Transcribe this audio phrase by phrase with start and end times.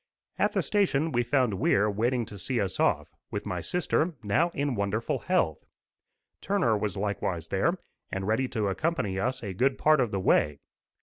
[0.39, 4.49] At the station we found Weir waiting to see us off, with my sister, now
[4.55, 5.63] in wonderful health.
[6.41, 7.75] Turner was likewise there,
[8.11, 10.57] and ready to accompany us a good part of the way.